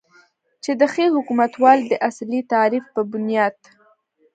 [0.63, 3.55] چې د ښې حکومتولې داصلي تعریف په بنیاد